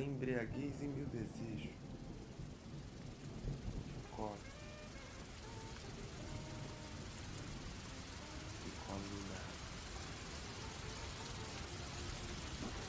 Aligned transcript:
embriaguez 0.00 0.80
em 0.82 0.88
meu 0.88 1.06
desejo. 1.06 1.70
Corre. 4.14 4.38
E 8.66 8.70
come 8.86 9.20
na 9.28 9.38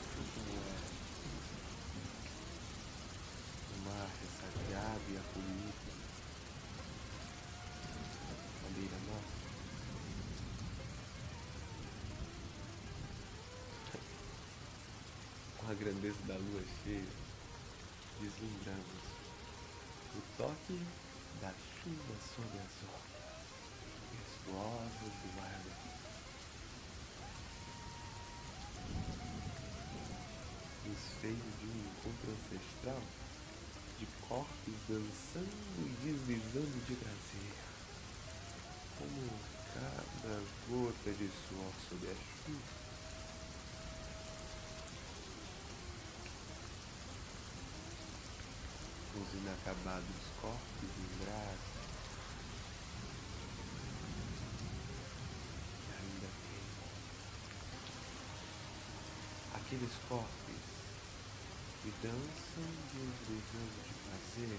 Assim 0.00 0.24
como 0.34 0.50
é 0.50 0.80
o 3.74 3.78
mar 3.84 4.08
ressabiado 4.20 5.06
e 5.08 5.16
a 5.16 5.22
comida. 5.32 5.92
A 8.66 8.68
beira 8.74 8.98
morta. 9.08 9.40
Com 15.50 15.58
a 15.70 15.74
grandeza 15.74 16.18
da 16.26 16.34
lua 16.34 16.62
cheia, 16.82 17.06
deslumbramos 18.20 19.02
o 20.16 20.36
toque 20.36 20.80
da 21.40 21.52
chuva 21.52 22.14
sobre 22.34 22.58
as 22.58 22.74
ondas, 22.82 23.14
virtuosas 24.10 25.14
e 25.22 25.36
maravilhosas. 25.36 25.80
No 30.86 30.96
seio 31.20 31.52
de 31.60 31.66
um 31.66 31.78
encontro 31.86 32.32
ancestral, 32.32 33.02
de 34.00 34.06
corpos 34.26 34.74
dançando 34.88 35.54
e 35.78 35.88
deslizando 36.02 36.84
de 36.84 36.94
prazer, 36.96 37.54
como 38.98 39.30
cada 39.72 40.42
gota 40.68 41.12
de 41.12 41.30
suor 41.46 41.72
sobre 41.88 42.10
a 42.10 42.14
chuva. 42.14 42.89
Inacabados 49.34 50.30
corpos 50.40 50.60
em 50.82 51.18
que 55.84 55.92
ainda 55.92 56.28
queimam. 56.46 56.88
Aqueles 59.54 59.92
corpos 60.08 60.62
que 61.82 61.90
dançam 62.02 62.70
deslizando 62.92 63.78
de 63.84 63.92
prazer, 64.04 64.58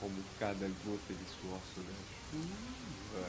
como 0.00 0.24
cada 0.38 0.66
gota 0.84 1.12
de 1.14 1.26
suor 1.40 1.60
sobre 1.74 1.92
a 1.92 2.02
chuva. 2.30 3.26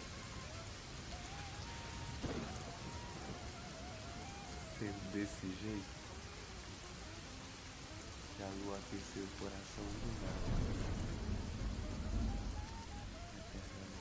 Sendo 4.78 5.04
desse 5.12 5.46
jeito 5.62 5.99
que 8.40 8.44
a 8.44 8.48
lua 8.64 8.78
aqueceu 8.78 9.22
o 9.22 9.28
coração 9.38 9.84
do. 9.84 10.08
Eternamente. 13.44 14.00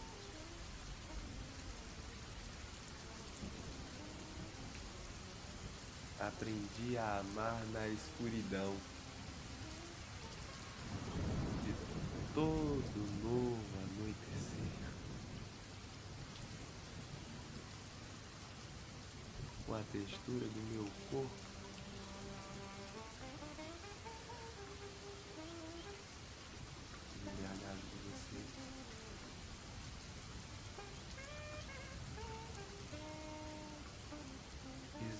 Aprendi 6.21 6.97
a 6.97 7.19
amar 7.19 7.65
na 7.73 7.87
escuridão 7.89 8.75
de 11.65 11.73
todo 12.33 13.21
novo 13.21 13.59
anoitecer. 13.83 14.71
Com 19.65 19.75
a 19.75 19.83
textura 19.91 20.47
do 20.47 20.61
meu 20.71 20.87
corpo 21.11 21.48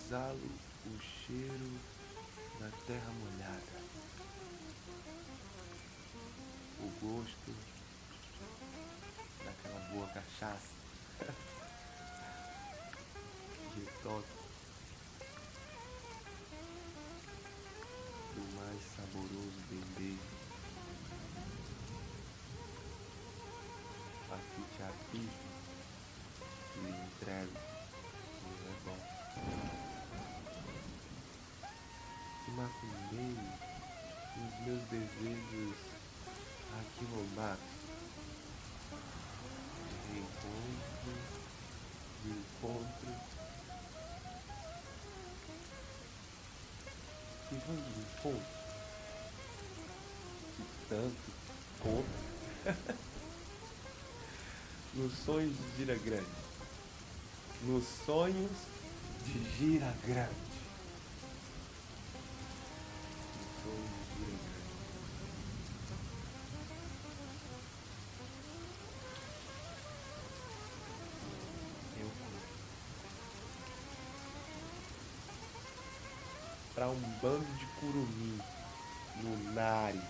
Exalo 0.10 0.50
o 0.88 1.00
cheiro 1.00 1.80
da 2.60 2.72
terra 2.88 3.12
molhada, 3.12 3.78
o 6.80 6.90
gosto 7.00 7.54
daquela 9.46 9.80
boa 9.92 10.08
cachaça. 10.08 10.74
De 13.76 13.86
toque. 14.02 14.40
Do 18.34 18.42
mais 18.56 18.82
saboroso 18.96 19.62
bebê 19.70 20.18
aqui 24.32 24.64
te 24.76 24.82
aviso 24.82 25.50
e 26.78 26.80
lhe 26.80 26.90
entrego 26.90 27.54
o. 28.44 29.20
Que 29.36 29.79
macumbeie 32.60 33.40
os 34.36 34.54
meus 34.66 34.84
desejos 34.90 35.78
aquilombados 36.82 37.64
de 39.86 40.14
reencontros, 40.14 41.24
de 42.24 42.30
encontro, 42.32 43.12
que 47.48 47.56
vão 47.56 47.76
de 47.78 47.92
encontro, 48.02 48.58
de 50.58 50.66
tanto 50.90 51.28
encontro. 51.80 52.20
nos 54.96 55.14
sonhos 55.20 55.56
de 55.56 55.78
gira 55.78 55.96
grande. 55.96 56.28
Nos 57.64 57.86
sonhos 58.06 58.52
de 59.26 59.58
gira 59.58 59.96
grande. 60.06 60.49
Para 76.80 76.88
um 76.88 77.02
bando 77.22 77.46
de 77.58 77.66
curumim, 77.82 78.40
lunares, 79.22 80.02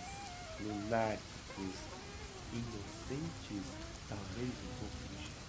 lunáticos, 0.60 1.74
inocentes, 2.52 3.66
talvez 4.08 4.50
um 4.50 4.72
pouco 4.78 4.98
ligeiro. 5.10 5.40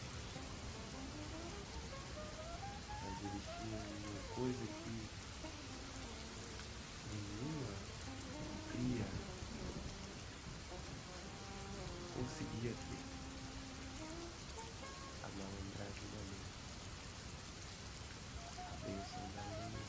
Mas 3.04 3.16
eles 3.22 3.46
tinham 3.60 3.82
uma 4.10 4.22
coisa 4.34 4.64
que 4.66 4.81
conseguia 12.22 12.72
ter. 12.72 13.02
A 15.24 15.28
malandragem 15.38 16.08
da 16.14 16.22
mente. 16.30 16.52
A 18.60 18.76
bênção 18.86 19.26
da 19.34 19.44
lua. 19.58 19.82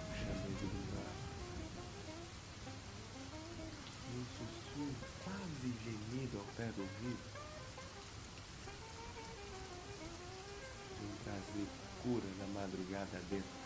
O 0.00 0.14
chamego 0.18 0.66
do 0.66 0.80
mar. 0.94 1.14
E 4.08 4.18
um 4.18 4.26
sussurro 4.36 4.94
quase 5.24 5.68
gemido 5.84 6.34
ao 6.38 6.46
pé 6.56 6.66
do 6.74 6.82
ouvido. 6.82 7.24
De 10.98 11.04
um 11.06 11.14
prazer 11.22 11.68
cura 12.02 12.30
na 12.38 12.46
madrugada 12.60 13.20
dentro 13.30 13.60